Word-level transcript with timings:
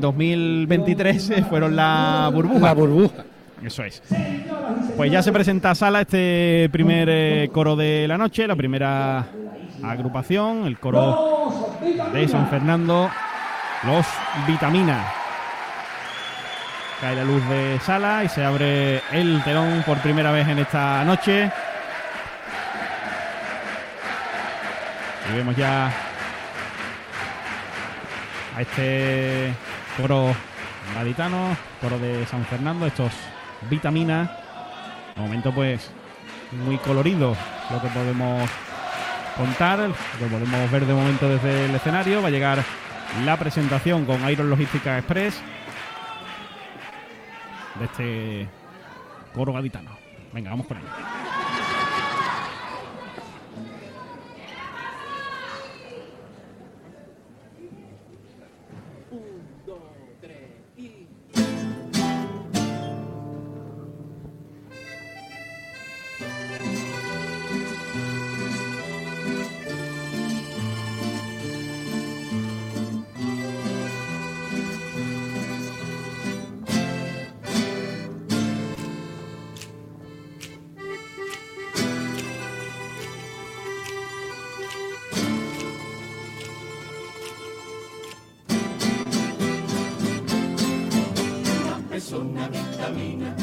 2023 0.00 1.30
eh, 1.30 1.44
fueron 1.48 1.76
la 1.76 2.30
burbuja. 2.32 2.60
La 2.60 2.74
burbuja. 2.74 3.24
Eso 3.62 3.82
es. 3.82 4.02
Pues 4.96 5.10
ya 5.10 5.22
se 5.22 5.32
presenta 5.32 5.72
a 5.72 5.74
sala 5.74 6.02
este 6.02 6.68
primer 6.70 7.08
eh, 7.10 7.50
coro 7.52 7.76
de 7.76 8.06
la 8.06 8.16
noche, 8.16 8.46
la 8.46 8.56
primera 8.56 9.26
agrupación, 9.82 10.66
el 10.66 10.78
coro 10.78 11.76
de 12.12 12.28
San 12.28 12.48
Fernando, 12.48 13.10
los 13.84 14.06
Vitamina. 14.46 15.12
Cae 17.00 17.16
la 17.16 17.24
luz 17.24 17.48
de 17.48 17.78
sala 17.80 18.24
y 18.24 18.28
se 18.28 18.44
abre 18.44 19.02
el 19.12 19.42
telón 19.44 19.82
por 19.86 19.98
primera 19.98 20.32
vez 20.32 20.48
en 20.48 20.58
esta 20.58 21.04
noche. 21.04 21.50
Y 25.30 25.36
vemos 25.36 25.54
ya 25.56 25.92
a 28.56 28.62
este 28.62 29.52
coro 29.98 30.32
gaditano, 30.94 31.56
coro 31.80 31.98
de 31.98 32.24
San 32.26 32.44
Fernando, 32.46 32.86
estos 32.86 33.12
vitaminas. 33.68 34.30
De 35.14 35.20
momento, 35.20 35.52
pues, 35.52 35.90
muy 36.52 36.78
colorido 36.78 37.36
lo 37.70 37.82
que 37.82 37.88
podemos 37.88 38.48
contar, 39.36 39.80
lo 39.80 40.26
podemos 40.30 40.70
ver 40.70 40.86
de 40.86 40.94
momento 40.94 41.28
desde 41.28 41.66
el 41.66 41.74
escenario. 41.74 42.22
Va 42.22 42.28
a 42.28 42.30
llegar 42.30 42.62
la 43.24 43.36
presentación 43.36 44.04
con 44.04 44.28
Iron 44.30 44.48
Logística 44.48 44.98
Express 44.98 45.40
de 47.78 47.84
este 47.84 48.48
coro 49.34 49.52
gaditano. 49.52 49.90
Venga, 50.32 50.50
vamos 50.50 50.66
con 50.66 50.76
ello. 50.76 51.17
Persona 92.08 92.48
vitamina, 92.48 93.36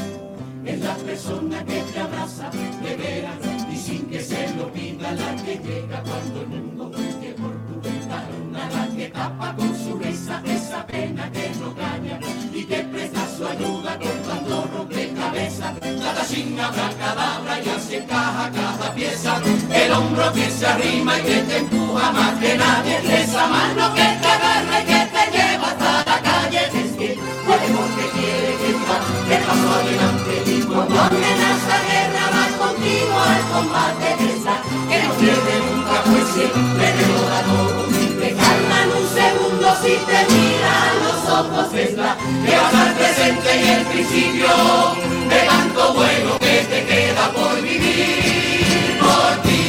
es 0.66 0.80
la 0.80 0.96
persona 0.96 1.64
que 1.66 1.82
te 1.82 2.00
abraza 2.00 2.50
de 2.50 2.96
veras 2.96 3.38
y 3.72 3.78
sin 3.78 4.08
que 4.08 4.20
se 4.20 4.56
lo 4.56 4.74
pida 4.74 5.12
la 5.12 5.36
que 5.36 5.60
llega 5.60 6.02
cuando 6.02 6.42
el 6.42 6.48
mundo 6.48 6.92
huye 6.98 7.36
por 7.38 7.54
tu 7.68 7.80
ventana, 7.80 8.70
la 8.74 8.88
que 8.96 9.10
tapa 9.10 9.56
con 9.56 9.76
su 9.78 10.00
risa 10.00 10.42
esa 10.46 10.84
pena 10.88 11.32
que 11.32 11.52
no 11.60 11.76
calla 11.76 12.20
y 12.56 12.64
que 12.64 12.78
presta 12.78 13.28
su 13.38 13.46
ayuda 13.46 14.00
con 14.00 14.18
cuando 14.26 14.68
rompecabezas, 14.76 15.74
cada 15.80 16.28
chinga 16.28 16.72
cadabra 16.72 17.62
y 17.64 17.70
así 17.70 17.96
encaja 17.98 18.50
cada 18.50 18.96
pieza, 18.96 19.42
el 19.76 19.92
hombro 19.92 20.34
que 20.34 20.50
se 20.50 20.66
arrima 20.66 21.20
y 21.20 21.22
que 21.22 21.42
te 21.44 21.58
empuja 21.58 22.12
más 22.12 22.40
que 22.40 22.58
nadie, 22.58 23.22
esa 23.22 23.48
mano 23.48 23.94
que 23.94 24.25
al 33.56 33.64
combate 33.64 34.14
esa, 34.36 34.56
que 34.90 35.04
no 35.04 35.14
pierde 35.16 35.54
nunca 35.72 36.04
te 36.04 37.08
lo 37.08 37.22
da 37.30 37.42
todo, 37.44 37.86
te 38.20 38.30
calma 38.36 38.84
en 38.84 38.90
un 39.00 39.08
segundo 39.16 39.68
si 39.82 39.94
te 40.08 40.20
mira 40.34 40.72
a 40.84 40.94
los 41.04 41.40
ojos 41.40 41.74
es 41.74 41.98
la 41.98 42.18
que 42.46 42.56
va 42.58 42.64
a 42.64 42.70
estar 42.70 42.94
presente 42.96 43.50
y 43.56 43.70
el 43.70 43.86
principio 43.86 44.48
de 45.30 45.40
tanto 45.48 45.94
bueno 45.94 46.40
que 46.40 46.66
te 46.70 46.86
queda 46.86 47.32
por 47.32 47.62
vivir. 47.62 49.00
Por 49.00 49.42
ti, 49.44 49.62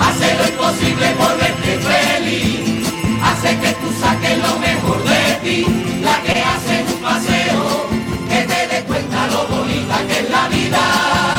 hace 0.00 0.34
lo 0.38 0.48
imposible 0.48 1.06
por 1.18 1.36
verte 1.38 1.78
feliz, 1.88 2.88
hace 3.22 3.58
que 3.58 3.72
tú 3.80 3.88
saques 4.00 4.38
lo 4.38 4.58
mejor 4.58 5.04
de 5.04 5.34
ti, 5.42 5.66
la 6.02 6.22
que 6.22 6.40
hace 6.40 6.84
un 6.94 7.02
paseo, 7.02 7.86
que 8.28 8.40
te 8.42 8.74
des 8.74 8.84
cuenta 8.84 9.26
lo 9.28 9.46
bonita 9.48 9.98
que 10.06 10.18
es 10.20 10.30
la 10.30 10.48
vida 10.48 11.37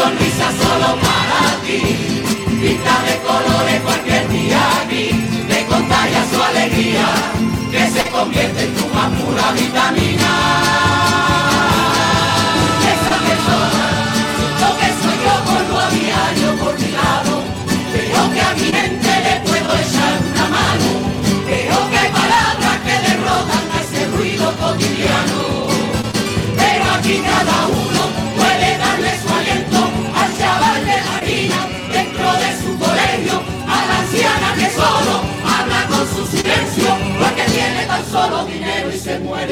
sonrisa 0.00 0.48
solo 0.62 0.88
para 1.04 1.40
ti, 1.64 1.80
pinta 2.60 2.94
de 3.06 3.14
colores 3.26 3.80
cualquier 3.82 4.28
día 4.28 4.60
aquí, 4.82 5.10
te 5.48 5.66
contagia 5.66 6.24
su 6.32 6.42
alegría, 6.42 7.06
que 7.70 7.86
se 7.90 8.10
convierte 8.10 8.64
en 8.64 8.74
tu 8.74 8.86
más 8.94 9.10
pura 9.20 9.52
vitamina. 9.52 10.19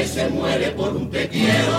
Se 0.06 0.28
muere 0.28 0.70
por 0.70 0.94
un 0.96 1.10
te 1.10 1.28
quiero. 1.28 1.78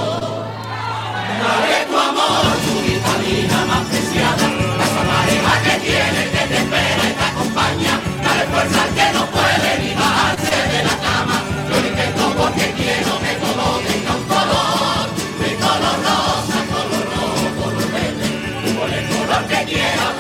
Dale 1.41 1.85
tu 1.90 1.97
amor, 1.97 2.44
tu 2.66 2.74
vitamina 2.81 3.66
más 3.66 3.88
preciada, 3.88 4.46
esa 4.85 5.03
pareja 5.09 5.53
que 5.63 5.75
tiene, 5.85 6.22
que 6.34 6.44
te 6.50 6.57
espera 6.57 7.03
y 7.09 7.13
te 7.13 7.24
acompaña. 7.24 7.94
Dale 8.24 8.44
fuerza 8.52 8.84
que 8.96 9.13
no 9.18 9.25
puede 9.31 9.69
ni 9.81 9.94
bajarse 9.96 10.57
de 10.74 10.84
la 10.84 10.96
cama. 11.06 11.38
Yo 11.69 11.80
lo 11.80 11.88
intento 11.88 12.24
porque 12.38 12.66
quiero 12.75 13.12
que 13.24 13.34
todo 13.40 13.66
tenga 13.88 14.12
un 14.16 14.24
color, 14.34 15.06
de 15.40 15.50
color 15.63 15.97
rosa, 16.07 16.59
color 16.74 17.06
rojo, 17.16 17.47
color 17.62 17.88
verde. 17.94 18.28
Pon 18.75 18.91
el 18.94 19.06
color 19.07 19.44
que 19.47 19.59
quieras, 19.72 20.12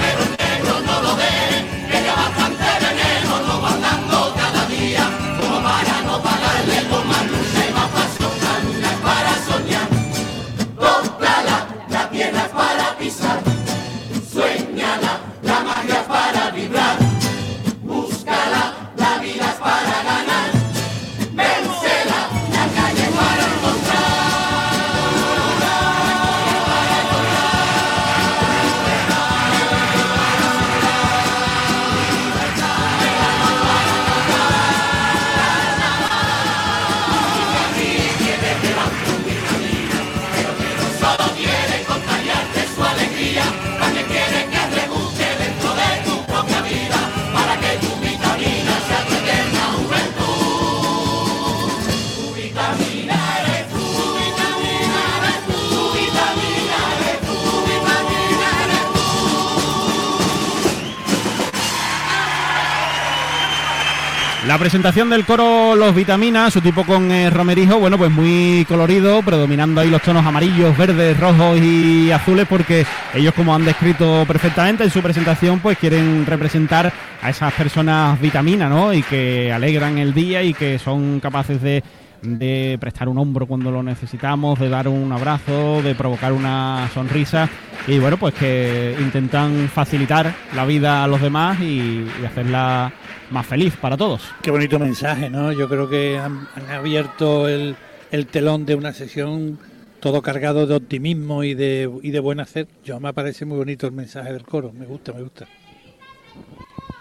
La 64.49 64.57
presentación 64.57 65.11
del 65.11 65.27
coro 65.27 65.75
Los 65.75 65.93
Vitaminas, 65.93 66.51
su 66.51 66.59
tipo 66.59 66.83
con 66.83 67.11
eh, 67.11 67.29
romerijo, 67.29 67.79
bueno, 67.79 67.99
pues 67.99 68.09
muy 68.09 68.65
colorido, 68.67 69.21
predominando 69.21 69.79
ahí 69.79 69.91
los 69.91 70.01
tonos 70.01 70.25
amarillos, 70.25 70.75
verdes, 70.75 71.19
rojos 71.19 71.59
y 71.61 72.09
azules, 72.09 72.47
porque 72.49 72.83
ellos, 73.13 73.35
como 73.35 73.53
han 73.53 73.63
descrito 73.63 74.25
perfectamente 74.27 74.83
en 74.83 74.89
su 74.89 75.03
presentación, 75.03 75.59
pues 75.59 75.77
quieren 75.77 76.25
representar 76.25 76.91
a 77.21 77.29
esas 77.29 77.53
personas 77.53 78.19
vitaminas, 78.19 78.71
¿no? 78.71 78.91
Y 78.91 79.03
que 79.03 79.53
alegran 79.53 79.99
el 79.99 80.15
día 80.15 80.41
y 80.41 80.55
que 80.55 80.79
son 80.79 81.19
capaces 81.19 81.61
de 81.61 81.83
de 82.21 82.77
prestar 82.79 83.09
un 83.09 83.17
hombro 83.17 83.45
cuando 83.45 83.71
lo 83.71 83.83
necesitamos, 83.83 84.59
de 84.59 84.69
dar 84.69 84.87
un 84.87 85.11
abrazo, 85.11 85.81
de 85.81 85.95
provocar 85.95 86.33
una 86.33 86.89
sonrisa 86.93 87.49
y 87.87 87.99
bueno, 87.99 88.17
pues 88.17 88.33
que 88.35 88.95
intentan 88.99 89.69
facilitar 89.69 90.33
la 90.55 90.65
vida 90.65 91.03
a 91.03 91.07
los 91.07 91.21
demás 91.21 91.59
y, 91.59 92.05
hacerla 92.25 92.91
más 93.31 93.45
feliz 93.45 93.75
para 93.77 93.97
todos. 93.97 94.21
Qué 94.41 94.51
bonito 94.51 94.77
mensaje, 94.77 95.29
¿no? 95.29 95.51
Yo 95.51 95.67
creo 95.67 95.89
que 95.89 96.17
han, 96.17 96.47
abierto 96.71 97.47
el, 97.47 97.75
el, 98.11 98.27
telón 98.27 98.65
de 98.65 98.75
una 98.75 98.93
sesión 98.93 99.57
todo 99.99 100.21
cargado 100.21 100.67
de 100.67 100.75
optimismo 100.75 101.43
y 101.43 101.53
de, 101.53 101.89
y 102.03 102.11
de 102.11 102.19
buen 102.19 102.39
hacer. 102.39 102.67
Yo 102.83 102.99
me 102.99 103.13
parece 103.13 103.45
muy 103.45 103.57
bonito 103.57 103.87
el 103.87 103.93
mensaje 103.93 104.31
del 104.33 104.43
coro, 104.43 104.71
me 104.71 104.85
gusta, 104.85 105.13
me 105.13 105.23
gusta. 105.23 105.47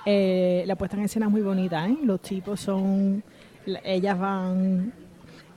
Eh, 0.07 0.65
la 0.67 0.77
puesta 0.77 0.97
en 0.97 1.05
escena 1.05 1.27
es 1.27 1.33
muy 1.33 1.43
bonita, 1.43 1.87
¿eh? 1.87 1.99
Los 2.03 2.23
tipos 2.23 2.61
son... 2.61 3.23
Ellas 3.85 4.19
van 4.19 4.93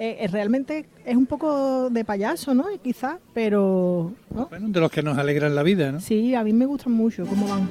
eh, 0.04 0.18
eh, 0.22 0.28
realmente 0.30 0.88
es 1.06 1.16
un 1.16 1.28
poco 1.28 1.92
de 1.92 2.04
payaso, 2.04 2.56
¿no? 2.56 2.66
Quizás, 2.84 3.18
pero... 3.36 4.12
Bueno, 4.32 4.70
de 4.70 4.80
los 4.80 4.90
que 4.90 5.04
nos 5.04 5.16
alegran 5.20 5.54
la 5.54 5.62
vida, 5.62 5.92
¿no? 5.92 6.00
Sí, 6.00 6.34
a 6.34 6.44
mí 6.44 6.54
me 6.54 6.66
gustan 6.66 6.94
mucho 6.94 7.24
cómo 7.28 7.48
van. 7.48 7.70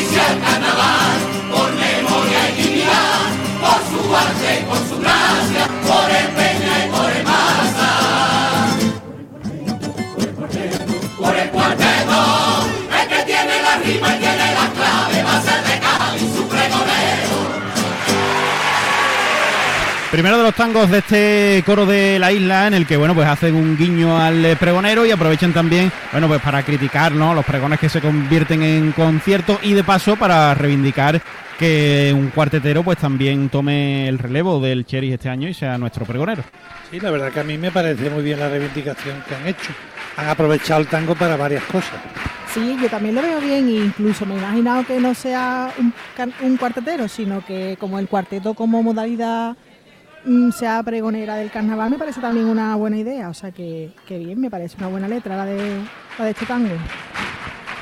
El 0.00 0.40
carnaval 0.40 1.20
por 1.52 1.72
memoria 1.74 2.48
y 2.48 2.62
dignidad, 2.62 3.28
por 3.60 3.80
su 3.90 4.16
arte, 4.16 4.64
por 4.66 4.78
su 4.88 4.98
gracia, 4.98 5.68
por 5.86 6.10
el 6.10 6.28
peña 6.28 6.86
y 6.86 6.90
por 6.90 7.10
el 7.10 7.22
masa. 7.22 7.90
Por 11.18 11.36
el 11.36 11.50
cuarteto, 11.50 12.20
el 12.98 13.08
que 13.08 13.24
tiene 13.24 13.62
la 13.62 13.76
rima 13.76 14.16
y 14.16 14.18
tiene 14.20 14.54
la 14.54 14.70
clave 14.72 15.22
va 15.22 15.36
a 15.36 15.42
ser 15.42 15.69
Primero 20.10 20.38
de 20.38 20.42
los 20.42 20.54
tangos 20.56 20.90
de 20.90 20.98
este 20.98 21.62
coro 21.64 21.86
de 21.86 22.18
la 22.18 22.32
isla, 22.32 22.66
en 22.66 22.74
el 22.74 22.84
que 22.84 22.96
bueno, 22.96 23.14
pues 23.14 23.28
hacen 23.28 23.54
un 23.54 23.76
guiño 23.76 24.18
al 24.18 24.56
pregonero 24.58 25.06
y 25.06 25.12
aprovechan 25.12 25.52
también, 25.52 25.92
bueno, 26.10 26.26
pues 26.26 26.42
para 26.42 26.64
criticar 26.64 27.12
¿no? 27.12 27.32
los 27.32 27.44
pregones 27.44 27.78
que 27.78 27.88
se 27.88 28.00
convierten 28.00 28.60
en 28.64 28.90
conciertos 28.90 29.60
y 29.62 29.72
de 29.72 29.84
paso 29.84 30.16
para 30.16 30.52
reivindicar 30.54 31.22
que 31.60 32.12
un 32.12 32.30
cuartetero 32.30 32.82
pues 32.82 32.98
también 32.98 33.50
tome 33.50 34.08
el 34.08 34.18
relevo 34.18 34.58
del 34.58 34.84
Cheris 34.84 35.14
este 35.14 35.28
año 35.28 35.48
y 35.48 35.54
sea 35.54 35.78
nuestro 35.78 36.04
pregonero. 36.04 36.42
Sí, 36.90 36.98
la 36.98 37.12
verdad 37.12 37.30
que 37.30 37.40
a 37.40 37.44
mí 37.44 37.56
me 37.56 37.70
parece 37.70 38.10
muy 38.10 38.24
bien 38.24 38.40
la 38.40 38.48
reivindicación 38.48 39.22
que 39.28 39.36
han 39.36 39.46
hecho. 39.46 39.70
Han 40.16 40.28
aprovechado 40.28 40.80
el 40.80 40.88
tango 40.88 41.14
para 41.14 41.36
varias 41.36 41.62
cosas. 41.64 42.00
Sí, 42.52 42.76
yo 42.82 42.88
también 42.88 43.14
lo 43.14 43.22
veo 43.22 43.40
bien, 43.40 43.68
incluso 43.68 44.26
me 44.26 44.34
he 44.34 44.38
imaginado 44.38 44.84
que 44.84 44.98
no 44.98 45.14
sea 45.14 45.72
un, 45.78 45.94
un 46.42 46.56
cuartetero, 46.56 47.06
sino 47.06 47.46
que 47.46 47.76
como 47.78 48.00
el 48.00 48.08
cuarteto 48.08 48.54
como 48.54 48.82
modalidad 48.82 49.54
sea 50.52 50.82
pregonera 50.82 51.36
del 51.36 51.50
carnaval 51.50 51.90
me 51.90 51.98
parece 51.98 52.20
también 52.20 52.46
una 52.46 52.76
buena 52.76 52.98
idea. 52.98 53.28
O 53.28 53.34
sea 53.34 53.50
que, 53.50 53.92
bien, 54.08 54.40
me 54.40 54.50
parece 54.50 54.76
una 54.78 54.88
buena 54.88 55.08
letra 55.08 55.36
la 55.36 55.44
de, 55.44 55.80
la 56.18 56.24
de 56.24 56.30
este 56.30 56.46
tango. 56.46 56.74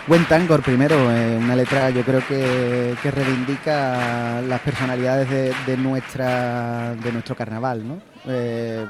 Buen 0.07 0.25
tango, 0.25 0.57
primero, 0.61 0.97
eh, 1.13 1.37
una 1.37 1.55
letra 1.55 1.91
yo 1.91 2.03
creo 2.03 2.27
que, 2.27 2.97
reivindica 3.11 4.41
las 4.41 4.61
personalidades 4.63 5.29
de, 5.67 5.77
nuestra, 5.77 6.95
de 6.95 7.13
nuestro 7.13 7.37
carnaval, 7.37 7.87
¿no? 7.87 7.99
Eh, 8.27 8.87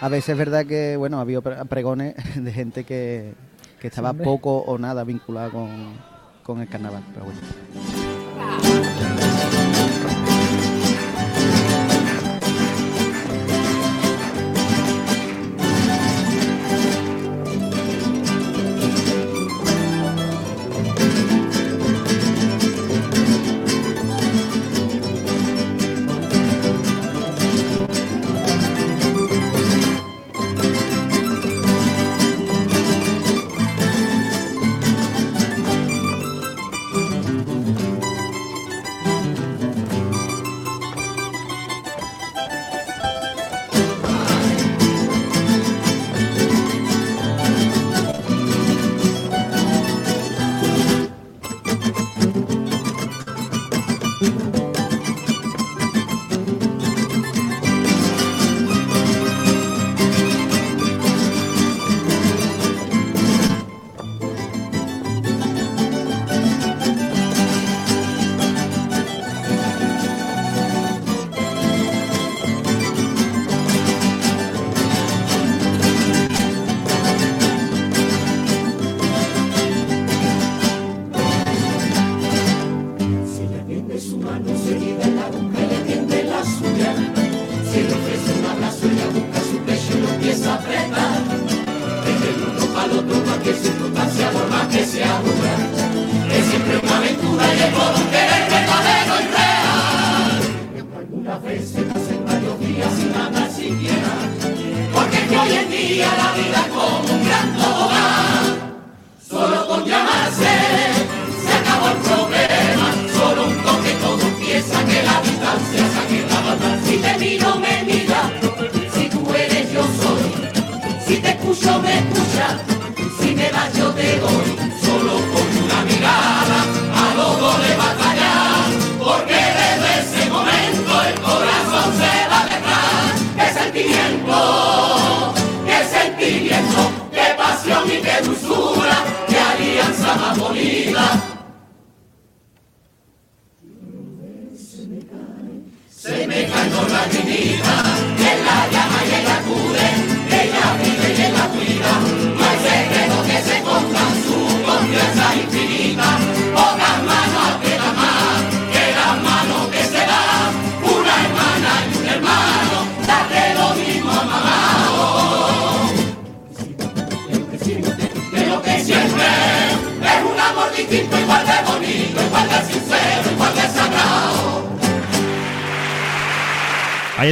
a 0.00 0.08
veces 0.08 0.30
es 0.30 0.38
verdad 0.38 0.66
que, 0.66 0.96
bueno, 0.96 1.18
ha 1.18 1.20
habido 1.20 1.40
pregones 1.40 2.16
de 2.34 2.52
gente 2.52 2.82
que, 2.84 3.34
estaba 3.80 4.14
poco 4.14 4.56
o 4.60 4.78
nada 4.78 5.04
vinculada 5.04 5.50
con, 5.50 5.68
con 6.42 6.58
el 6.62 6.68
carnaval, 6.68 7.02
pero 7.12 7.26
bueno. 7.26 7.38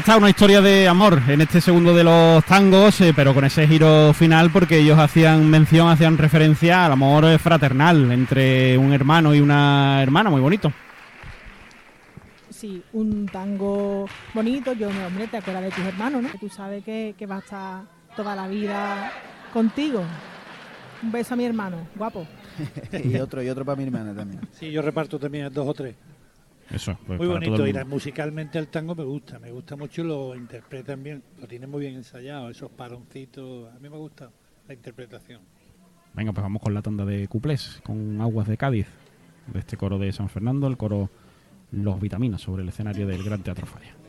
Ahí 0.03 0.05
está 0.05 0.17
una 0.17 0.31
historia 0.31 0.61
de 0.61 0.89
amor 0.89 1.23
en 1.29 1.43
este 1.43 1.61
segundo 1.61 1.95
de 1.95 2.03
los 2.03 2.45
tangos, 2.45 3.01
eh, 3.03 3.13
pero 3.15 3.33
con 3.33 3.45
ese 3.45 3.69
giro 3.69 4.13
final 4.13 4.51
porque 4.51 4.81
ellos 4.81 4.99
hacían 4.99 5.49
mención, 5.49 5.89
hacían 5.89 6.19
referencia 6.19 6.85
al 6.87 6.91
amor 6.91 7.25
eh, 7.27 7.39
fraternal 7.39 8.11
entre 8.11 8.77
un 8.77 8.93
hermano 8.93 9.33
y 9.33 9.41
una 9.41 10.03
hermana, 10.03 10.29
muy 10.29 10.41
bonito. 10.41 10.73
Sí, 12.51 12.83
un 12.95 13.27
tango 13.27 14.09
bonito. 14.35 14.73
Yo, 14.73 14.89
hombre, 14.89 15.29
te 15.29 15.37
acuerdas 15.37 15.63
de 15.63 15.71
tus 15.71 15.85
hermanos, 15.85 16.21
¿no? 16.21 16.31
Tú 16.41 16.49
sabes 16.49 16.83
que, 16.83 17.15
que 17.17 17.27
va 17.27 17.37
a 17.37 17.39
estar 17.39 17.83
toda 18.17 18.35
la 18.35 18.49
vida 18.49 19.13
contigo. 19.53 20.03
Un 21.01 21.13
beso 21.13 21.35
a 21.35 21.37
mi 21.37 21.45
hermano, 21.45 21.77
guapo. 21.95 22.27
y 23.05 23.19
otro, 23.19 23.41
y 23.41 23.49
otro 23.49 23.65
para 23.65 23.77
mi 23.77 23.85
hermana 23.85 24.13
también. 24.13 24.41
Sí, 24.51 24.69
yo 24.73 24.83
reparto 24.83 25.21
también 25.21 25.49
dos 25.53 25.69
o 25.69 25.75
tres. 25.75 25.95
Eso, 26.73 26.97
pues 27.07 27.19
Muy 27.19 27.29
bonito, 27.29 27.67
y 27.67 27.73
musicalmente 27.85 28.59
el 28.59 28.69
tango 28.69 28.95
me 28.95 29.05
gusta, 29.05 29.39
me 29.39 29.51
gusta 29.51 29.77
mucho 29.77 30.03
lo 30.03 30.35
interpretan 30.35 31.03
bien, 31.03 31.23
lo 31.39 31.47
tienen 31.47 31.71
muy 31.71 31.81
bien 31.81 31.95
ensayado, 31.97 32.49
esos 32.49 32.71
paroncitos, 32.71 33.73
a 33.75 33.79
mí 33.79 33.89
me 33.91 33.99
gusta 33.99 34.31
la 34.67 34.75
interpretación. 34.75 35.43
Venga, 36.15 36.33
pues 36.33 36.43
vamos 36.43 36.63
con 36.63 36.73
la 36.73 36.83
tanda 36.83 37.05
de 37.05 37.29
cuplés, 37.29 37.81
con 37.85 38.21
Aguas 38.21 38.49
de 38.49 38.57
Cádiz, 38.57 38.87
de 39.53 39.59
este 39.59 39.77
coro 39.77 39.99
de 39.99 40.13
San 40.13 40.29
Fernando, 40.29 40.67
el 40.67 40.77
coro 40.77 41.11
Los 41.73 42.01
Vitaminas, 42.01 42.41
sobre 42.41 42.63
el 42.63 42.69
escenario 42.69 43.07
del 43.07 43.23
Gran 43.23 43.43
Teatro 43.43 43.67
Falla. 43.67 44.02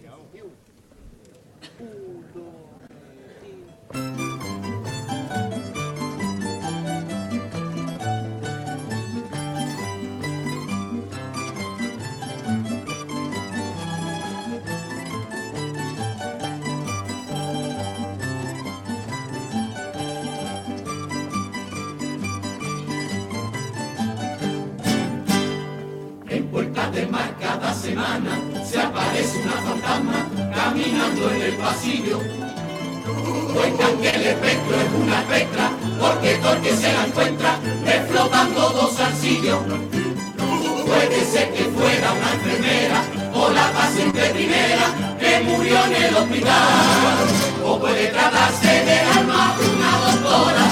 O 47.66 47.80
puede 47.80 48.08
tratarse 48.08 48.68
de 48.86 49.00
alma 49.00 49.56
una 49.60 49.92
doctora, 50.06 50.66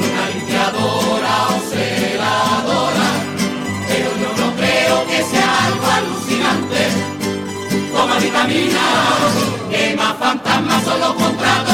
una 0.00 0.28
limpiadora 0.34 1.34
o 1.48 1.60
celadora 1.70 3.06
pero 3.86 4.10
yo 4.16 4.44
no 4.44 4.56
creo 4.56 5.06
que 5.06 5.22
sea 5.24 5.66
algo 5.66 5.86
alucinante. 5.86 6.88
Toma 7.92 8.18
vitamina, 8.18 8.84
que 9.70 9.94
más 9.94 10.16
fantasmas 10.16 10.84
son 10.84 11.00
los 11.00 11.14
contratos 11.14 11.71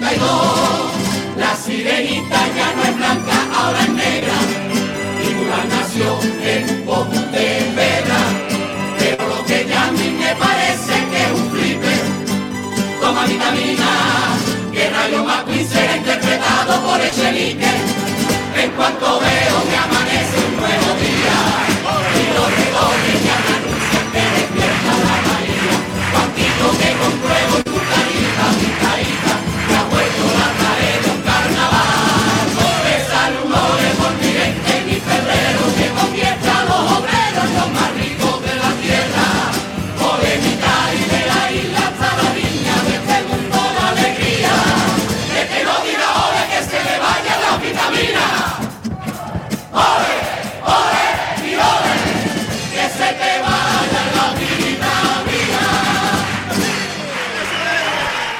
1,82. 0.00 1.38
La 1.38 1.56
sirenita 1.56 2.40
ya 2.56 2.72
no 2.74 2.82
es 2.82 2.96
blanca, 2.96 3.36
ahora 3.54 3.80
es 3.80 3.88
negra. 3.90 4.34
Y 5.22 5.34
Mulan 5.34 5.68
nació 5.68 6.18
en 6.42 6.84
Pontevedra. 6.84 8.20
Pero 8.98 9.28
lo 9.28 9.44
que 9.44 9.66
ya 9.68 9.88
a 9.88 9.92
mí 9.92 10.16
me 10.18 10.34
parece 10.36 10.92
que 11.10 11.22
es 11.22 11.32
un 11.32 11.50
flipe. 11.50 11.94
Toma 13.00 13.26
vitamina, 13.26 13.90
que 14.72 14.90
Rayo 14.90 15.24
McQueen 15.24 15.68
será 15.68 15.96
interpretado 15.96 16.80
por 16.82 17.00
Echenique. 17.00 17.72
En 18.56 18.70
cuanto 18.72 19.20
veo 19.20 19.56
que 19.70 19.76
amanece 19.76 20.36
un 20.48 20.56
nuevo 20.56 20.90
día, 21.04 21.38
y 22.18 22.24
los 22.34 22.50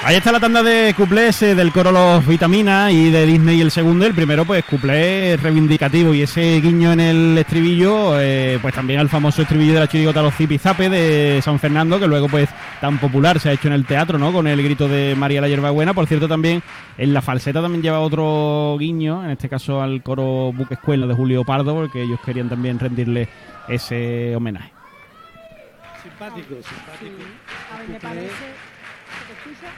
Ahí 0.06 0.14
está 0.14 0.30
la 0.30 0.38
tanda 0.38 0.62
de 0.62 0.94
cuplés 0.96 1.42
eh, 1.42 1.56
del 1.56 1.72
coro 1.72 1.90
Los 1.90 2.24
Vitaminas 2.24 2.92
y 2.92 3.10
de 3.10 3.26
Disney 3.26 3.60
el 3.60 3.72
segundo. 3.72 4.06
El 4.06 4.14
primero, 4.14 4.44
pues, 4.44 4.64
cuplé 4.64 5.36
reivindicativo 5.36 6.14
y 6.14 6.22
ese 6.22 6.60
guiño 6.60 6.92
en 6.92 7.00
el 7.00 7.36
estribillo, 7.36 8.20
eh, 8.20 8.60
pues 8.62 8.72
también 8.72 9.00
al 9.00 9.08
famoso 9.08 9.42
estribillo 9.42 9.74
de 9.74 9.80
la 9.80 9.88
chirigota 9.88 10.22
Los 10.22 10.36
Zipizape 10.36 10.88
de 10.88 11.42
San 11.42 11.58
Fernando, 11.58 11.98
que 11.98 12.06
luego, 12.06 12.28
pues, 12.28 12.48
tan 12.80 12.98
popular 12.98 13.40
se 13.40 13.48
ha 13.48 13.52
hecho 13.54 13.66
en 13.66 13.74
el 13.74 13.84
teatro, 13.84 14.16
¿no? 14.16 14.32
Con 14.32 14.46
el 14.46 14.62
grito 14.62 14.86
de 14.86 15.16
María 15.16 15.40
la 15.40 15.48
Hierbabuena. 15.48 15.92
Por 15.92 16.06
cierto, 16.06 16.28
también 16.28 16.62
en 16.98 17.12
la 17.12 17.20
falseta 17.20 17.60
también 17.60 17.82
lleva 17.82 17.98
otro 17.98 18.76
guiño, 18.78 19.24
en 19.24 19.32
este 19.32 19.48
caso 19.48 19.82
al 19.82 20.04
coro 20.04 20.52
Buque 20.52 20.74
Escuela 20.74 21.08
de 21.08 21.14
Julio 21.14 21.42
Pardo, 21.42 21.74
porque 21.74 22.02
ellos 22.02 22.20
querían 22.24 22.48
también 22.48 22.78
rendirle 22.78 23.28
ese 23.66 24.36
homenaje. 24.36 24.72
Simpático, 26.00 26.54
simpático. 26.62 27.24
A 27.74 27.82
mí 27.82 27.92
me 27.92 27.98
parece. 27.98 28.76
¿se 29.06 29.24
te 29.26 29.32
escucha? 29.32 29.70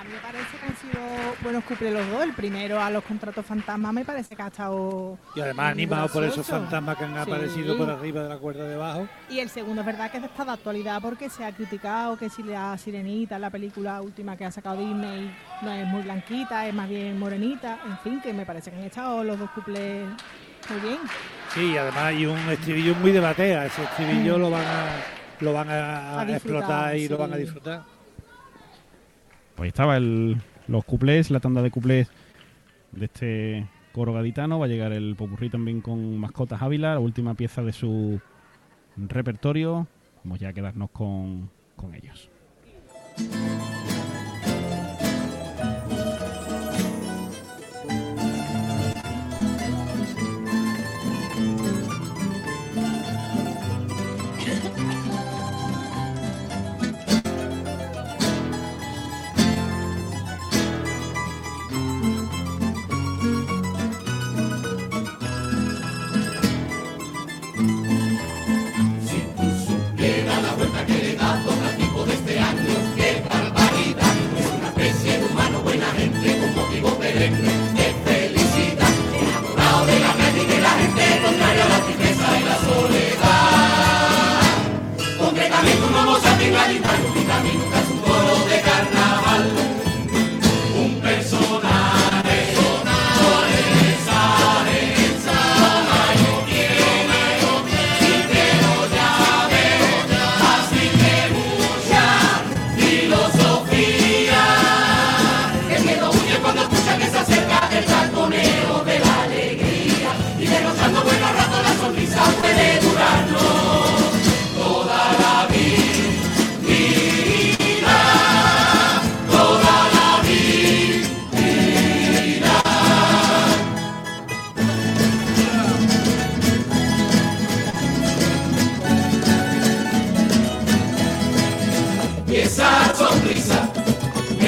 A 0.00 0.04
mí 0.04 0.10
me 0.12 0.18
parece 0.18 0.56
que 0.58 0.66
han 0.66 0.76
sido 0.76 1.31
buenos 1.42 1.64
cumples 1.64 1.92
los 1.92 2.08
dos. 2.10 2.22
El 2.22 2.32
primero 2.32 2.80
a 2.80 2.90
los 2.90 3.02
contratos 3.04 3.44
fantasmas 3.44 3.92
me 3.92 4.04
parece 4.04 4.34
que 4.36 4.42
ha 4.42 4.46
estado. 4.48 5.18
Y 5.34 5.40
además 5.40 5.72
animado 5.72 6.08
por 6.08 6.24
esos 6.24 6.46
fantasmas 6.46 6.96
que 6.96 7.04
han 7.04 7.14
Sí. 7.14 7.30
aparecido 7.30 7.76
por 7.76 7.90
arriba 7.90 8.22
de 8.22 8.28
la 8.28 8.38
cuerda 8.38 8.64
de 8.64 8.74
abajo. 8.74 9.08
Y 9.28 9.40
el 9.40 9.48
segundo 9.48 9.82
es 9.82 9.86
verdad 9.86 10.10
que 10.10 10.18
está 10.18 10.44
de 10.44 10.50
actualidad 10.52 11.00
porque 11.02 11.28
se 11.28 11.44
ha 11.44 11.52
criticado 11.52 12.16
que 12.16 12.30
si 12.30 12.42
la 12.42 12.76
sirenita, 12.78 13.38
la 13.38 13.50
película 13.50 14.00
última 14.00 14.36
que 14.36 14.44
ha 14.44 14.50
sacado 14.50 14.76
Disney, 14.78 15.34
no 15.62 15.72
es 15.72 15.86
muy 15.86 16.02
blanquita, 16.02 16.66
es 16.66 16.74
más 16.74 16.88
bien 16.88 17.18
morenita. 17.18 17.78
En 17.86 17.98
fin, 17.98 18.20
que 18.20 18.32
me 18.32 18.46
parece 18.46 18.70
que 18.70 18.76
han 18.76 18.84
echado 18.84 19.24
los 19.24 19.38
dos 19.38 19.50
cuplés 19.50 20.06
muy 20.70 20.80
bien. 20.80 20.98
Sí, 21.54 21.72
y 21.72 21.76
además 21.76 22.04
hay 22.04 22.26
un 22.26 22.38
estribillo 22.48 22.94
muy 22.96 23.12
de 23.12 23.20
batea. 23.20 23.66
Ese 23.66 23.82
estribillo 23.82 24.38
lo 24.38 24.50
van 24.50 24.64
a, 24.64 24.86
lo 25.40 25.52
van 25.52 25.68
a, 25.70 26.26
explotar 26.30 26.96
y 26.96 27.08
lo 27.08 27.18
van 27.18 27.32
a 27.32 27.36
disfrutar. 27.36 27.82
Pues 29.54 29.66
ahí 29.66 29.68
estaba 29.68 29.96
el, 29.96 30.40
los 30.68 30.84
cuplés, 30.84 31.30
la 31.30 31.40
tanda 31.40 31.62
de 31.62 31.70
cuplés 31.70 32.08
de 32.92 33.04
este 33.06 33.66
coro 33.92 34.12
gaditano. 34.12 34.58
Va 34.58 34.66
a 34.66 34.68
llegar 34.68 34.92
el 34.92 35.14
popurrí 35.16 35.50
también 35.50 35.80
con 35.80 36.18
Mascotas 36.18 36.62
Ávila, 36.62 36.94
la 36.94 37.00
última 37.00 37.34
pieza 37.34 37.62
de 37.62 37.72
su 37.72 38.20
repertorio. 38.96 39.86
Vamos 40.24 40.40
ya 40.40 40.48
a 40.48 40.52
quedarnos 40.52 40.90
con, 40.90 41.50
con 41.76 41.94
ellos. 41.94 42.30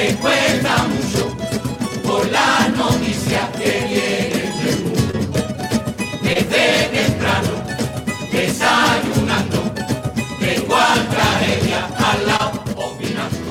Me 0.05 0.15
cuenta 0.17 0.83
mucho 0.83 1.35
por 2.03 2.29
la 2.31 2.67
noticia 2.69 3.49
que 3.57 3.71
viene 3.89 4.45
del 4.61 4.79
mundo. 4.83 5.39
Desde 6.21 6.89
temprano, 6.97 7.53
desayunando, 8.31 9.59
tengo 10.39 10.75
a 10.75 10.93
tragedia 11.09 11.89
al 11.97 12.27
lado 12.27 12.63
opinando. 12.75 13.47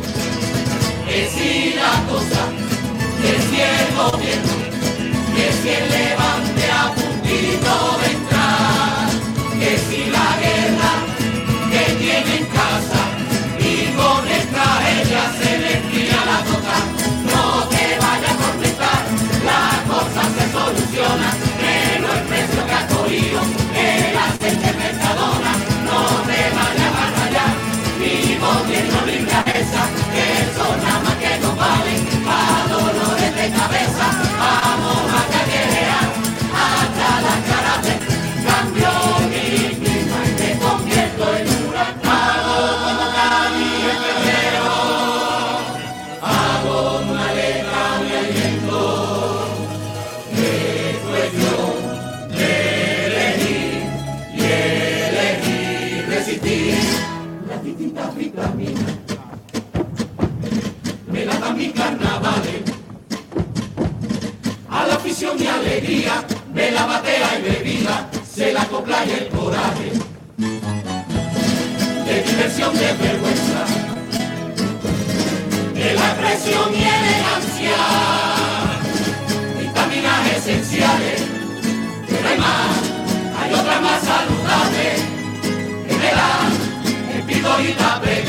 Que 1.09 1.29
si 1.35 1.75
la 1.75 1.95
cosa, 2.09 2.43
que 3.21 3.33
si 3.47 3.61
el 3.61 3.87
gobierno, 3.97 4.54
Abre 87.85 88.24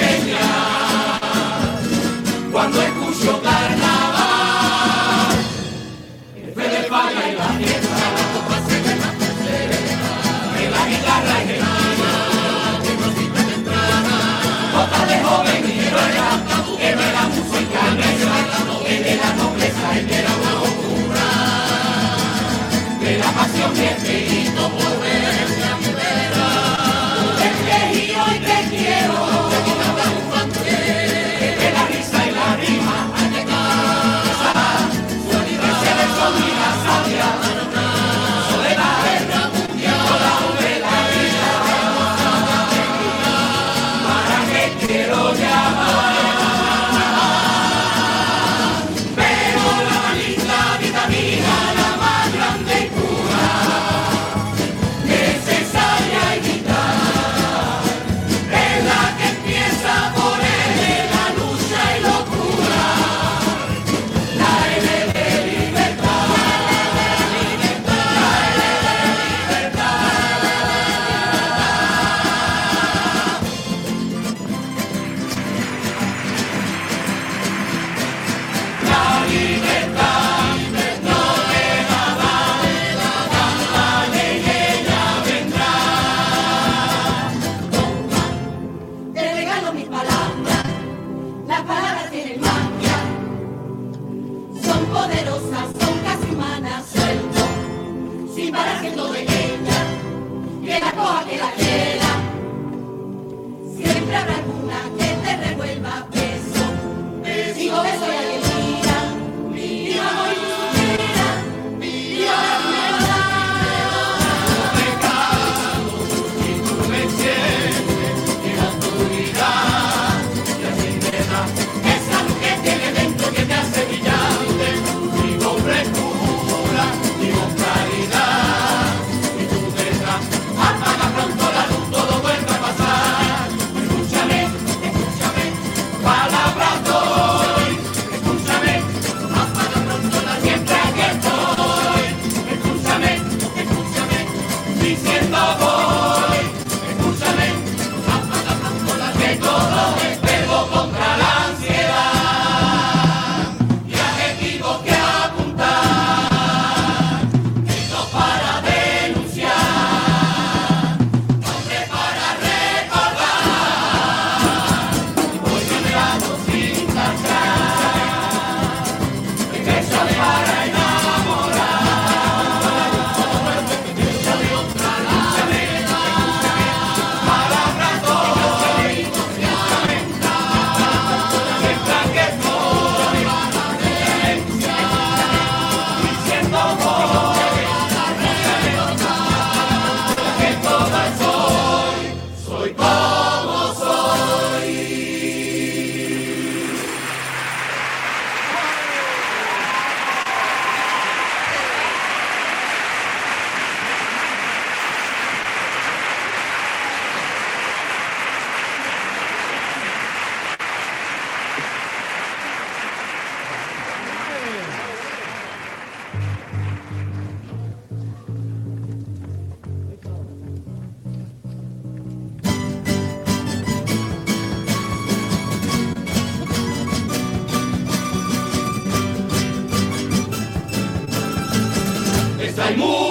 Esa 232.65 233.04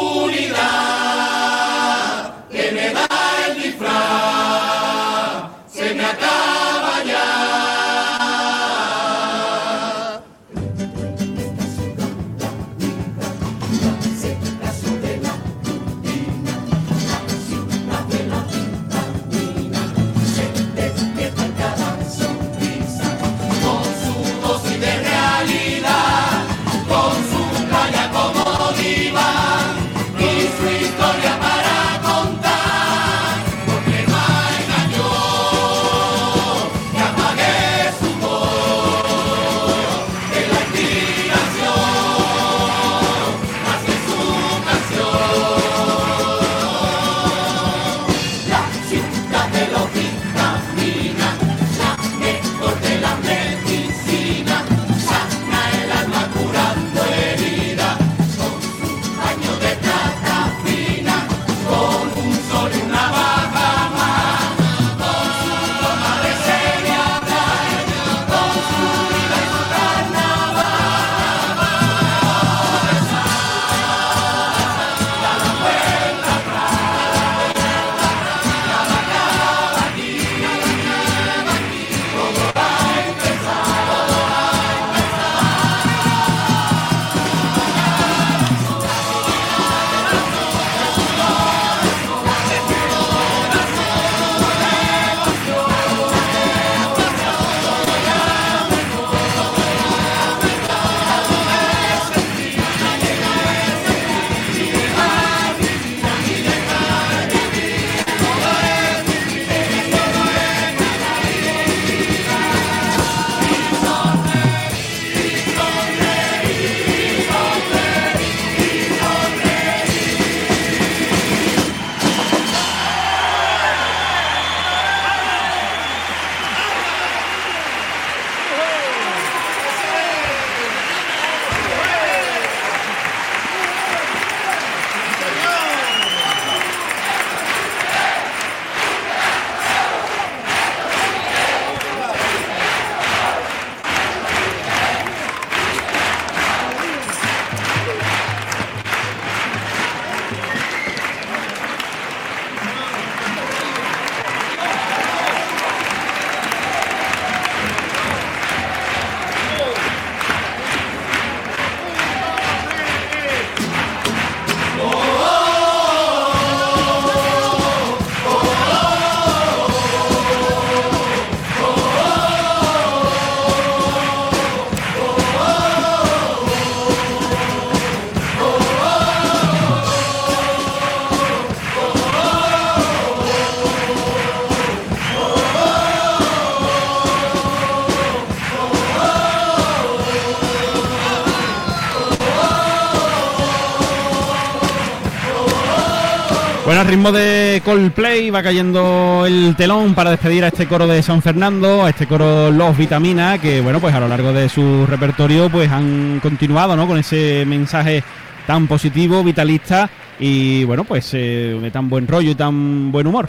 ritmo 196.94 197.10
de 197.10 197.60
Coldplay 197.64 198.30
va 198.30 198.40
cayendo 198.40 199.24
el 199.26 199.56
telón 199.56 199.96
para 199.96 200.12
despedir 200.12 200.44
a 200.44 200.48
este 200.48 200.68
coro 200.68 200.86
de 200.86 201.02
San 201.02 201.22
Fernando, 201.22 201.84
a 201.84 201.90
este 201.90 202.06
coro 202.06 202.52
Los 202.52 202.78
Vitamina, 202.78 203.36
que 203.36 203.60
bueno, 203.60 203.80
pues 203.80 203.92
a 203.96 203.98
lo 203.98 204.06
largo 204.06 204.32
de 204.32 204.48
su 204.48 204.86
repertorio 204.86 205.50
pues 205.50 205.68
han 205.72 206.20
continuado, 206.20 206.76
¿no? 206.76 206.86
Con 206.86 206.98
ese 206.98 207.44
mensaje 207.48 208.04
tan 208.46 208.68
positivo, 208.68 209.24
vitalista 209.24 209.90
y 210.20 210.62
bueno, 210.62 210.84
pues 210.84 211.12
eh, 211.14 211.58
de 211.60 211.70
tan 211.72 211.90
buen 211.90 212.06
rollo 212.06 212.30
y 212.30 212.36
tan 212.36 212.92
buen 212.92 213.08
humor. 213.08 213.28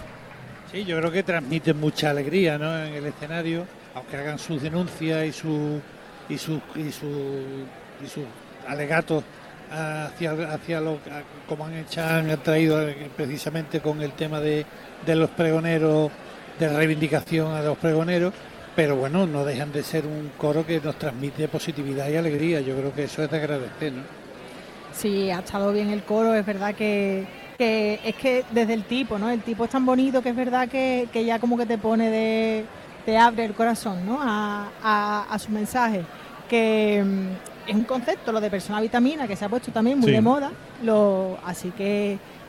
Sí, 0.71 0.85
yo 0.85 0.99
creo 0.99 1.11
que 1.11 1.23
transmiten 1.23 1.79
mucha 1.79 2.11
alegría, 2.11 2.59
¿no? 2.59 2.85
En 2.85 2.93
el 2.93 3.05
escenario, 3.07 3.65
aunque 3.95 4.17
hagan 4.17 4.37
sus 4.37 4.61
denuncias 4.61 5.25
y 5.25 5.31
su 5.31 5.81
y 6.29 6.37
sus 6.37 6.59
y 6.75 6.91
su, 6.91 7.07
y 8.05 8.07
sus 8.07 8.25
alegatos 8.67 9.23
hacia, 9.71 10.31
hacia 10.31 10.81
lo 10.81 10.99
como 11.47 11.65
han 11.65 11.75
hecho, 11.75 12.01
han 12.01 12.35
traído 12.43 12.81
eh, 12.87 13.09
precisamente 13.15 13.79
con 13.79 14.01
el 14.01 14.11
tema 14.11 14.39
de, 14.39 14.65
de 15.05 15.15
los 15.15 15.29
pregoneros, 15.31 16.11
de 16.59 16.69
reivindicación 16.69 17.53
a 17.53 17.61
los 17.61 17.77
pregoneros, 17.77 18.33
pero 18.75 18.95
bueno, 18.95 19.25
no 19.25 19.45
dejan 19.45 19.71
de 19.71 19.83
ser 19.83 20.05
un 20.05 20.31
coro 20.37 20.65
que 20.65 20.79
nos 20.81 20.97
transmite 20.97 21.47
positividad 21.47 22.09
y 22.09 22.17
alegría. 22.17 22.61
Yo 22.61 22.75
creo 22.75 22.93
que 22.93 23.03
eso 23.03 23.23
es 23.23 23.31
de 23.31 23.37
agradecer, 23.37 23.93
¿no? 23.93 24.03
Sí, 24.93 25.29
ha 25.29 25.39
estado 25.39 25.73
bien 25.73 25.89
el 25.89 26.03
coro, 26.03 26.33
es 26.33 26.45
verdad 26.45 26.73
que, 26.73 27.25
que 27.57 27.99
es 28.03 28.15
que 28.15 28.45
desde 28.51 28.73
el 28.73 28.83
tipo, 28.83 29.19
¿no? 29.19 29.29
El 29.29 29.41
tipo 29.41 29.65
es 29.65 29.69
tan 29.71 29.85
bonito 29.85 30.21
que 30.21 30.29
es 30.29 30.35
verdad 30.35 30.69
que, 30.69 31.09
que 31.11 31.25
ya 31.25 31.39
como 31.39 31.57
que 31.57 31.65
te 31.65 31.77
pone 31.77 32.09
de, 32.09 32.65
te 33.05 33.17
abre 33.17 33.45
el 33.45 33.53
corazón, 33.53 34.05
¿no? 34.05 34.19
A, 34.21 34.69
a, 34.81 35.25
a 35.29 35.39
su 35.39 35.51
mensaje. 35.51 36.03
Que 36.49 37.03
es 37.67 37.75
un 37.75 37.83
concepto, 37.83 38.31
lo 38.31 38.39
de 38.41 38.49
persona 38.49 38.81
vitamina, 38.81 39.27
que 39.27 39.35
se 39.35 39.45
ha 39.45 39.49
puesto 39.49 39.71
también 39.71 39.97
muy 39.99 40.07
Sí. 40.09 40.13
de 40.15 40.21
moda. 40.21 40.51
Lo, 40.83 41.37
así 41.45 41.71
que 41.71 42.17